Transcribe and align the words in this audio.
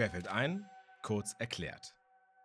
Querfeld 0.00 0.28
ein, 0.28 0.64
kurz 1.02 1.34
erklärt. 1.38 1.94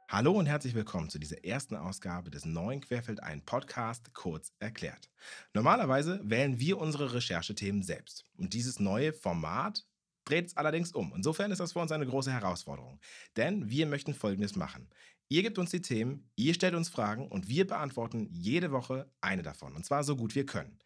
Hallo 0.10 0.34
und 0.34 0.46
herzlich 0.46 0.76
willkommen 0.76 1.10
zu 1.10 1.20
dieser 1.20 1.46
ersten 1.46 1.78
Ausgabe 1.78 2.30
des 2.30 2.44
neuen 2.44 2.82
Querfeld 2.82 3.24
ein 3.24 3.46
Podcast 3.46 4.14
kurz 4.14 4.52
erklärt. 4.60 5.10
Normalerweise 5.54 6.20
wählen 6.26 6.60
wir 6.60 6.78
unsere 6.78 7.14
Recherchethemen 7.14 7.82
selbst 7.82 8.26
und 8.36 8.54
dieses 8.54 8.82
neue 8.82 9.14
Format 9.14 9.86
dreht 10.26 10.48
es 10.48 10.58
allerdings 10.58 10.92
um. 10.92 11.14
Insofern 11.16 11.50
ist 11.50 11.60
das 11.60 11.72
für 11.72 11.80
uns 11.80 11.94
eine 11.94 12.06
große 12.06 12.30
Herausforderung, 12.30 13.00
denn 13.38 13.70
wir 13.70 13.86
möchten 13.88 14.14
Folgendes 14.14 14.58
machen. 14.58 14.90
Ihr 15.30 15.42
gebt 15.42 15.58
uns 15.58 15.72
die 15.72 15.82
Themen, 15.82 16.30
ihr 16.36 16.56
stellt 16.56 16.76
uns 16.76 16.90
Fragen 16.90 17.30
und 17.30 17.48
wir 17.48 17.66
beantworten 17.66 18.28
jede 18.34 18.74
Woche 18.74 19.10
eine 19.22 19.44
davon 19.44 19.78
und 19.78 19.86
zwar 19.86 20.04
so 20.04 20.18
gut 20.18 20.36
wir 20.36 20.46
können. 20.46 20.78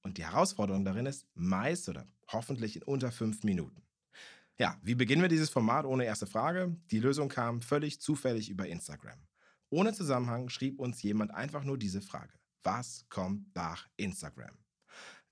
Und 0.00 0.16
die 0.16 0.24
Herausforderung 0.24 0.86
darin 0.86 1.04
ist 1.04 1.26
meist 1.34 1.86
oder 1.90 2.08
hoffentlich 2.28 2.76
in 2.76 2.82
unter 2.84 3.12
fünf 3.12 3.44
Minuten. 3.44 3.84
Ja, 4.56 4.78
wie 4.82 4.94
beginnen 4.94 5.22
wir 5.22 5.28
dieses 5.28 5.50
Format 5.50 5.84
ohne 5.84 6.04
erste 6.04 6.28
Frage? 6.28 6.76
Die 6.92 7.00
Lösung 7.00 7.28
kam 7.28 7.60
völlig 7.60 8.00
zufällig 8.00 8.48
über 8.48 8.68
Instagram. 8.68 9.18
Ohne 9.68 9.92
Zusammenhang 9.92 10.48
schrieb 10.48 10.78
uns 10.78 11.02
jemand 11.02 11.32
einfach 11.32 11.64
nur 11.64 11.76
diese 11.76 12.00
Frage. 12.00 12.32
Was 12.62 13.04
kommt 13.08 13.52
nach 13.56 13.88
Instagram? 13.96 14.56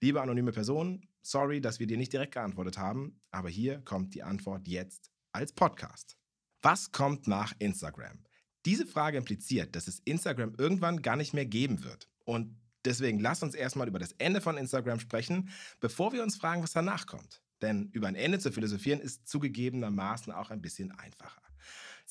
Liebe 0.01 0.21
anonyme 0.21 0.51
Person, 0.51 1.07
sorry, 1.23 1.61
dass 1.61 1.79
wir 1.79 1.87
dir 1.87 1.98
nicht 1.98 2.12
direkt 2.12 2.35
geantwortet 2.35 2.79
haben, 2.79 3.21
aber 3.31 3.48
hier 3.48 3.81
kommt 3.83 4.12
die 4.15 4.25
Antwort 4.25 4.67
jetzt 4.67 5.12
als 5.31 5.53
Podcast. 5.53 6.17
Was 6.61 6.91
kommt 6.91 7.29
nach 7.29 7.55
Instagram? 7.61 8.25
Diese 8.67 8.87
Frage 8.87 9.19
impliziert, 9.19 9.77
dass 9.77 9.87
es 9.87 10.01
Instagram 10.01 10.57
irgendwann 10.59 11.01
gar 11.01 11.15
nicht 11.15 11.33
mehr 11.33 11.47
geben 11.47 11.84
wird. 11.84 12.09
Und 12.25 12.61
deswegen 12.84 13.20
lass 13.20 13.45
uns 13.45 13.55
erstmal 13.55 13.87
über 13.87 14.01
das 14.01 14.12
Ende 14.19 14.41
von 14.41 14.57
Instagram 14.57 14.98
sprechen, 14.98 15.51
bevor 15.79 16.12
wir 16.12 16.25
uns 16.25 16.37
fragen, 16.37 16.65
was 16.65 16.73
danach 16.73 17.07
kommt. 17.07 17.41
Denn 17.62 17.89
über 17.93 18.09
ein 18.09 18.16
Ende 18.16 18.39
zu 18.39 18.52
philosophieren 18.52 19.01
ist 19.01 19.27
zugegebenermaßen 19.29 20.33
auch 20.33 20.50
ein 20.50 20.61
bisschen 20.61 20.91
einfacher. 20.91 21.41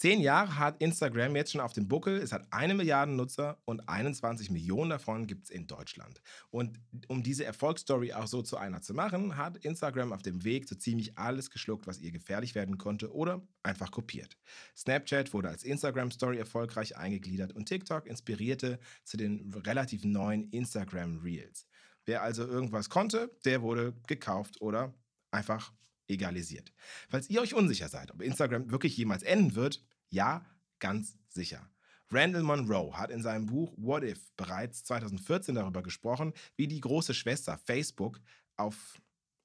Zehn 0.02 0.22
Jahre 0.22 0.58
hat 0.58 0.81
Instagram 0.81 1.36
jetzt 1.36 1.52
schon 1.52 1.62
auf 1.62 1.73
dem 1.73 1.88
Buckel. 1.88 2.17
Es 2.17 2.31
hat 2.31 2.48
eine 2.50 2.73
Milliarde 2.73 3.12
Nutzer 3.12 3.61
und 3.66 3.88
21 3.88 4.50
Millionen 4.50 4.89
davon 4.89 5.28
gibt 5.28 5.44
es 5.44 5.50
in 5.52 5.67
Deutschland. 5.67 6.22
Und 6.50 6.80
um 7.08 7.22
diese 7.22 7.45
Erfolgsstory 7.45 8.14
auch 8.14 8.26
so 8.26 8.42
zu 8.42 8.58
einer 8.58 8.81
zu 8.81 8.95
machen, 8.95 9.38
hat 9.38 9.58
Instagram 9.58 10.11
auf 10.11 10.23
dem 10.23 10.44
Weg 10.44 10.67
so 10.67 10.76
ziemlich 10.76 11.20
alles 11.20 11.52
geschluckt, 11.52 11.86
was 11.86 12.00
ihr 12.00 12.11
gefährlich 12.11 12.56
werden 12.56 12.80
konnte 12.80 13.14
oder 13.14 13.45
einfach 13.61 13.92
kopiert. 13.92 14.38
Snapchat 14.76 15.33
wurde 15.33 15.50
als 15.50 15.64
Instagram-Story 15.64 16.38
erfolgreich 16.38 16.98
eingegliedert 16.98 17.54
und 17.54 17.67
TikTok 17.67 18.08
inspirierte 18.08 18.80
zu 19.04 19.17
den 19.17 19.54
relativ 19.54 20.04
neuen 20.04 20.50
Instagram 20.50 21.20
Reels. 21.20 21.67
Wer 22.06 22.23
also 22.23 22.48
irgendwas 22.48 22.89
konnte, 22.89 23.30
der 23.45 23.61
wurde 23.61 23.94
gekauft 24.08 24.59
oder 24.61 24.94
einfach 25.32 25.74
egalisiert. 26.08 26.74
Falls 27.10 27.30
ihr 27.30 27.42
euch 27.42 27.54
unsicher 27.54 27.90
seid, 27.90 28.12
ob 28.12 28.22
Instagram 28.22 28.70
wirklich 28.70 28.96
jemals 28.98 29.24
enden 29.24 29.56
wird, 29.56 29.84
ja, 30.10 30.46
ganz 30.80 31.18
sicher. 31.30 31.70
Randall 32.12 32.44
Monroe 32.44 32.98
hat 32.98 33.10
in 33.10 33.22
seinem 33.22 33.46
Buch 33.46 33.73
What 33.78 34.04
If 34.04 34.36
bereits 34.36 34.84
2014 34.84 35.56
darüber 35.56 35.82
gesprochen, 35.82 36.34
wie 36.58 36.68
die 36.68 36.82
große 36.82 37.14
Schwester 37.14 37.58
Facebook 37.58 38.20
auf 38.58 39.02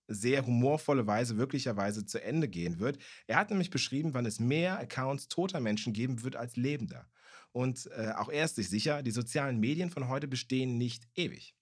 sehr 0.08 0.44
humorvolle 0.46 1.06
Weise 1.06 1.36
wirklicherweise 1.36 2.04
zu 2.04 2.22
Ende 2.22 2.48
gehen 2.48 2.78
wird. 2.78 2.98
Er 3.26 3.36
hat 3.36 3.50
nämlich 3.50 3.70
beschrieben, 3.70 4.14
wann 4.14 4.26
es 4.26 4.40
mehr 4.40 4.78
Accounts 4.78 5.28
toter 5.28 5.60
Menschen 5.60 5.92
geben 5.92 6.22
wird 6.22 6.36
als 6.36 6.56
lebender. 6.56 7.08
Und 7.52 7.88
äh, 7.96 8.12
auch 8.16 8.28
er 8.28 8.44
ist 8.44 8.56
sich 8.56 8.68
sicher, 8.68 9.02
die 9.02 9.10
sozialen 9.10 9.58
Medien 9.58 9.90
von 9.90 10.08
heute 10.08 10.28
bestehen 10.28 10.78
nicht 10.78 11.08
ewig. 11.14 11.56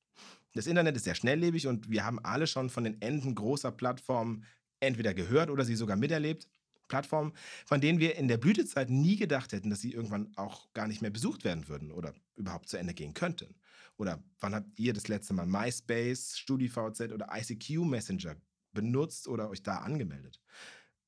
Das 0.54 0.68
Internet 0.68 0.96
ist 0.96 1.04
sehr 1.04 1.16
schnelllebig 1.16 1.66
und 1.66 1.90
wir 1.90 2.04
haben 2.04 2.20
alle 2.20 2.46
schon 2.46 2.70
von 2.70 2.84
den 2.84 3.00
Enden 3.02 3.34
großer 3.34 3.72
Plattformen 3.72 4.44
entweder 4.80 5.12
gehört 5.12 5.50
oder 5.50 5.64
sie 5.64 5.74
sogar 5.74 5.96
miterlebt. 5.96 6.48
Plattformen, 6.86 7.32
von 7.66 7.80
denen 7.80 7.98
wir 7.98 8.16
in 8.16 8.28
der 8.28 8.36
Blütezeit 8.36 8.90
nie 8.90 9.16
gedacht 9.16 9.52
hätten, 9.52 9.70
dass 9.70 9.80
sie 9.80 9.92
irgendwann 9.92 10.32
auch 10.36 10.72
gar 10.74 10.86
nicht 10.86 11.02
mehr 11.02 11.10
besucht 11.10 11.42
werden 11.42 11.66
würden 11.66 11.90
oder 11.90 12.14
überhaupt 12.36 12.68
zu 12.68 12.76
Ende 12.76 12.94
gehen 12.94 13.14
könnten. 13.14 13.56
Oder 13.96 14.22
wann 14.40 14.54
habt 14.54 14.78
ihr 14.78 14.92
das 14.92 15.08
letzte 15.08 15.34
Mal 15.34 15.46
MySpace, 15.46 16.38
StudiVZ 16.38 17.12
oder 17.12 17.28
ICQ 17.32 17.84
Messenger 17.84 18.36
benutzt 18.72 19.28
oder 19.28 19.48
euch 19.50 19.62
da 19.62 19.78
angemeldet? 19.78 20.40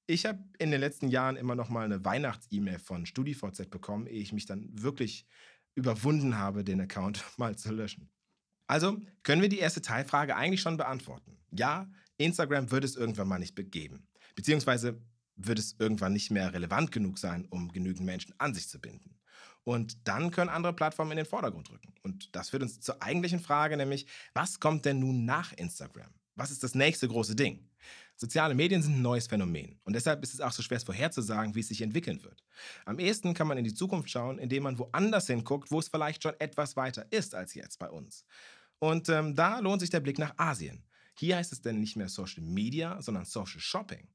Ich 0.07 0.25
habe 0.25 0.43
in 0.59 0.71
den 0.71 0.81
letzten 0.81 1.09
Jahren 1.09 1.37
immer 1.37 1.55
noch 1.55 1.69
mal 1.69 1.85
eine 1.85 2.05
Weihnachts-E-Mail 2.05 2.79
von 2.79 3.07
StudiVZ 3.07 3.69
bekommen, 3.71 4.07
ehe 4.07 4.23
ich 4.23 4.33
mich 4.33 4.47
dann 4.47 4.71
wirklich 4.73 5.27
überwunden 5.75 6.39
habe, 6.39 6.65
den 6.65 6.81
Account 6.81 7.25
mal 7.37 7.57
zu 7.57 7.73
löschen. 7.73 8.09
Also 8.67 8.99
können 9.23 9.43
wir 9.43 9.49
die 9.49 9.59
erste 9.59 9.83
Teilfrage 9.83 10.37
eigentlich 10.37 10.61
schon 10.61 10.77
beantworten. 10.77 11.39
Ja, 11.51 11.91
Instagram 12.19 12.71
wird 12.71 12.85
es 12.85 12.97
irgendwann 12.97 13.29
mal 13.29 13.39
nicht 13.39 13.55
begeben. 13.55 14.07
Beziehungsweise 14.35 15.01
wird 15.37 15.59
es 15.59 15.77
irgendwann 15.79 16.13
nicht 16.13 16.31
mehr 16.31 16.53
relevant 16.53 16.93
genug 16.93 17.19
sein, 17.19 17.47
um 17.51 17.73
genügend 17.73 18.07
Menschen 18.07 18.35
an 18.39 18.55
sich 18.55 18.69
zu 18.69 18.81
binden. 18.81 19.19
Und 19.65 20.07
dann 20.07 20.31
können 20.31 20.49
andere 20.49 20.73
Plattformen 20.73 21.13
in 21.13 21.17
den 21.19 21.27
Vordergrund 21.27 21.71
rücken. 21.71 21.93
Und 22.03 22.35
das 22.37 22.51
führt 22.51 22.63
uns 22.63 22.81
zur 22.81 23.03
eigentlichen 23.03 23.41
Frage, 23.41 23.77
nämlich, 23.77 24.07
was 24.33 24.61
kommt 24.61 24.85
denn 24.85 25.01
nun 25.01 25.25
nach 25.25 25.53
Instagram? 25.53 26.13
Was 26.37 26.51
ist 26.51 26.63
das 26.63 26.75
nächste 26.75 27.09
große 27.09 27.35
Ding? 27.35 27.67
Soziale 28.15 28.55
Medien 28.55 28.83
sind 28.83 28.97
ein 28.97 29.03
neues 29.03 29.27
Phänomen 29.27 29.81
und 29.85 29.95
deshalb 29.95 30.23
ist 30.23 30.35
es 30.35 30.41
auch 30.41 30.53
so 30.53 30.63
schwer 30.63 30.81
vorherzusagen, 30.81 31.55
wie 31.55 31.61
es 31.61 31.69
sich 31.69 31.81
entwickeln 31.81 32.23
wird. 32.23 32.45
Am 32.85 32.99
ehesten 32.99 33.35
kann 33.35 33.47
man 33.47 33.59
in 33.59 33.65
die 33.65 33.75
Zukunft 33.75 34.11
schauen, 34.11 34.39
indem 34.39 34.65
man 34.65 34.79
woanders 34.79 35.27
hinguckt, 35.27 35.71
wo 35.71 35.79
es 35.79 35.89
vielleicht 35.89 36.23
schon 36.23 36.39
etwas 36.39 36.77
weiter 36.77 37.07
ist 37.11 37.35
als 37.35 37.55
jetzt 37.55 37.79
bei 37.79 37.89
uns. 37.89 38.25
Und 38.79 39.09
ähm, 39.09 39.35
da 39.35 39.59
lohnt 39.61 39.81
sich 39.81 39.91
der 39.91 40.01
Blick 40.01 40.19
nach 40.19 40.35
Asien. 40.37 40.85
Hier 41.15 41.37
heißt 41.37 41.53
es 41.53 41.63
denn 41.63 41.81
nicht 41.81 41.97
mehr 41.97 42.11
Social 42.11 42.43
Media, 42.43 43.01
sondern 43.01 43.25
Social 43.25 43.61
Shopping. 43.61 44.07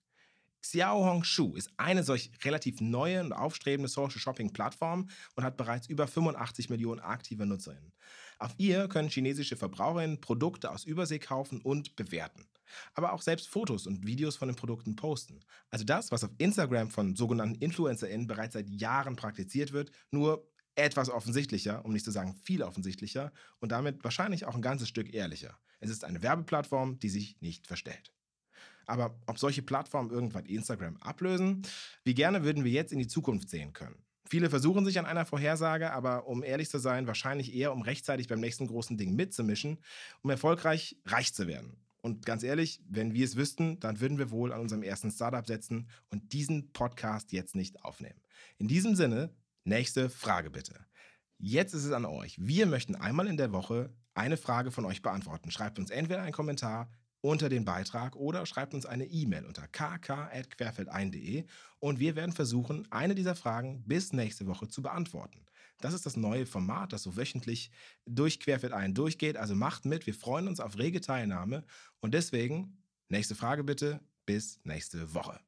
Xiao 0.62 1.06
Hongshu 1.06 1.56
ist 1.56 1.72
eine 1.78 2.04
solch 2.04 2.32
relativ 2.44 2.82
neue 2.82 3.22
und 3.22 3.34
aufstrebende 3.34 3.90
Social 3.90 4.20
Shopping 4.20 4.54
Plattform 4.54 5.10
und 5.36 5.44
hat 5.44 5.58
bereits 5.58 5.88
über 5.88 6.08
85 6.08 6.70
Millionen 6.70 7.00
aktive 7.00 7.46
Nutzerinnen. 7.46 7.94
Auf 8.38 8.54
ihr 8.58 8.88
können 8.88 9.10
chinesische 9.10 9.58
Verbraucherinnen 9.58 10.22
Produkte 10.22 10.72
aus 10.72 10.86
Übersee 10.86 11.20
kaufen 11.20 11.62
und 11.62 11.96
bewerten. 11.96 12.48
Aber 12.94 13.14
auch 13.14 13.22
selbst 13.22 13.50
Fotos 13.50 13.88
und 13.88 14.06
Videos 14.06 14.36
von 14.38 14.48
den 14.48 14.56
Produkten 14.56 14.96
posten. 14.96 15.42
Also 15.70 15.84
das, 15.84 16.12
was 16.12 16.24
auf 16.24 16.32
Instagram 16.38 16.90
von 16.90 17.16
sogenannten 17.16 17.56
InfluencerInnen 17.56 18.28
bereits 18.28 18.54
seit 18.54 18.70
Jahren 18.70 19.16
praktiziert 19.16 19.74
wird, 19.74 19.92
nur 20.12 20.48
etwas 20.76 21.10
offensichtlicher, 21.10 21.84
um 21.86 21.92
nicht 21.92 22.06
zu 22.06 22.12
sagen 22.12 22.34
viel 22.34 22.64
offensichtlicher 22.64 23.32
und 23.60 23.72
damit 23.72 24.04
wahrscheinlich 24.04 24.46
auch 24.46 24.56
ein 24.56 24.62
ganzes 24.62 24.88
Stück 24.88 25.14
ehrlicher. 25.14 25.58
Es 25.80 25.90
ist 25.90 26.06
eine 26.06 26.22
Werbeplattform, 26.22 27.00
die 27.00 27.10
sich 27.10 27.42
nicht 27.42 27.68
verstellt. 27.68 28.14
Aber 28.86 29.16
ob 29.28 29.40
solche 29.40 29.62
Plattformen 29.62 30.10
irgendwann 30.10 30.46
Instagram 30.46 30.98
ablösen, 30.98 31.62
wie 32.04 32.14
gerne 32.14 32.44
würden 32.44 32.64
wir 32.64 32.72
jetzt 32.72 32.92
in 32.92 33.00
die 33.00 33.08
Zukunft 33.08 33.50
sehen 33.50 33.74
können. 33.74 33.96
Viele 34.28 34.50
versuchen 34.50 34.86
sich 34.86 34.98
an 34.98 35.06
einer 35.06 35.26
Vorhersage, 35.26 35.92
aber 35.92 36.28
um 36.28 36.44
ehrlich 36.44 36.70
zu 36.70 36.80
sein, 36.80 37.08
wahrscheinlich 37.08 37.54
eher, 37.54 37.74
um 37.74 37.82
rechtzeitig 37.82 38.28
beim 38.28 38.40
nächsten 38.40 38.68
großen 38.68 38.98
Ding 38.98 39.16
mitzumischen, 39.16 39.80
um 40.22 40.30
erfolgreich 40.30 40.98
reich 41.06 41.34
zu 41.34 41.48
werden. 41.48 41.78
Und 42.02 42.26
ganz 42.26 42.42
ehrlich, 42.44 42.82
wenn 42.88 43.14
wir 43.14 43.26
es 43.26 43.36
wüssten, 43.36 43.80
dann 43.80 44.00
würden 44.00 44.18
wir 44.18 44.32
wohl 44.32 44.54
an 44.54 44.62
unserem 44.62 44.84
ersten 44.84 45.12
Startup 45.12 45.46
setzen 45.46 45.88
und 46.10 46.34
diesen 46.34 46.72
Podcast 46.72 47.32
jetzt 47.32 47.56
nicht 47.56 47.84
aufnehmen. 47.84 48.20
In 48.58 48.68
diesem 48.68 48.96
Sinne, 48.96 49.32
Nächste 49.64 50.10
Frage 50.10 50.50
bitte. 50.50 50.74
Jetzt 51.38 51.76
ist 51.76 51.86
es 51.86 51.92
an 51.92 52.06
euch. 52.06 52.36
Wir 52.40 52.66
möchten 52.66 52.96
einmal 52.96 53.28
in 53.28 53.38
der 53.38 53.52
Woche 53.52 53.94
eine 54.16 54.36
Frage 54.36 54.72
von 54.72 54.86
euch 54.86 55.04
beantworten. 55.04 55.52
Schreibt 55.52 55.78
uns 55.78 55.92
entweder 55.92 56.24
einen 56.24 56.32
Kommentar 56.32 56.90
unter 57.22 57.50
den 57.50 57.66
Beitrag 57.66 58.16
oder 58.16 58.46
schreibt 58.46 58.74
uns 58.74 58.86
eine 58.86 59.06
E-Mail 59.06 59.46
unter 59.46 59.68
kk.querfeldein.de 59.68 61.46
und 61.80 62.00
wir 62.00 62.16
werden 62.16 62.32
versuchen, 62.32 62.88
eine 62.92 63.16
dieser 63.16 63.36
Fragen 63.36 63.84
bis 63.86 64.12
nächste 64.12 64.48
Woche 64.48 64.68
zu 64.68 64.82
beantworten. 64.82 65.46
Das 65.80 65.94
ist 65.94 66.06
das 66.06 66.18
neue 66.18 66.46
Format, 66.46 66.94
das 66.94 67.04
so 67.04 67.16
wöchentlich 67.16 67.72
durch 68.06 68.40
Querfeldein 68.40 68.94
durchgeht. 68.94 69.38
Also 69.38 69.56
macht 69.56 69.86
mit, 69.86 70.06
wir 70.06 70.14
freuen 70.14 70.48
uns 70.48 70.60
auf 70.60 70.78
rege 70.78 71.02
Teilnahme 71.02 71.64
und 72.00 72.14
deswegen 72.14 72.78
nächste 73.10 73.36
Frage 73.36 73.64
bitte 73.64 74.00
bis 74.26 74.60
nächste 74.64 75.14
Woche. 75.14 75.40